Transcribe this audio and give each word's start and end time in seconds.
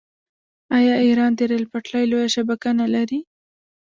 آیا 0.77 0.95
ایران 1.05 1.31
د 1.35 1.41
ریل 1.49 1.65
پټلۍ 1.71 2.03
لویه 2.11 2.29
شبکه 2.35 2.69
نلري؟ 2.81 3.19